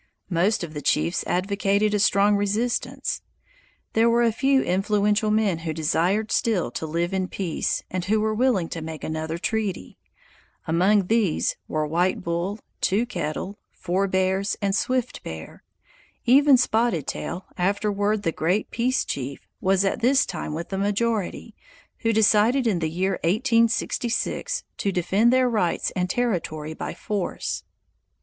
Most 0.31 0.63
of 0.63 0.73
the 0.73 0.81
chiefs 0.81 1.23
advocated 1.27 1.93
a 1.93 1.99
strong 1.99 2.35
resistance. 2.35 3.21
There 3.93 4.09
were 4.09 4.23
a 4.23 4.31
few 4.31 4.63
influential 4.63 5.29
men 5.29 5.59
who 5.59 5.73
desired 5.73 6.31
still 6.31 6.71
to 6.71 6.87
live 6.87 7.13
in 7.13 7.27
peace, 7.27 7.83
and 7.91 8.03
who 8.05 8.19
were 8.19 8.33
willing 8.33 8.67
to 8.69 8.81
make 8.81 9.03
another 9.03 9.37
treaty. 9.37 9.99
Among 10.65 11.05
these 11.05 11.55
were 11.67 11.85
White 11.85 12.23
Bull, 12.23 12.57
Two 12.81 13.05
Kettle, 13.05 13.59
Four 13.69 14.07
Bears, 14.07 14.57
and 14.59 14.73
Swift 14.73 15.21
Bear. 15.21 15.61
Even 16.25 16.57
Spotted 16.57 17.05
Tail, 17.05 17.45
afterward 17.55 18.23
the 18.23 18.31
great 18.31 18.71
peace 18.71 19.05
chief, 19.05 19.47
was 19.59 19.85
at 19.85 19.99
this 19.99 20.25
time 20.25 20.55
with 20.55 20.69
the 20.69 20.79
majority, 20.79 21.53
who 21.99 22.11
decided 22.11 22.65
in 22.65 22.79
the 22.79 22.89
year 22.89 23.19
1866 23.23 24.63
to 24.77 24.91
defend 24.91 25.31
their 25.31 25.47
rights 25.47 25.91
and 25.95 26.09
territory 26.09 26.73
by 26.73 26.91
force. 26.95 27.63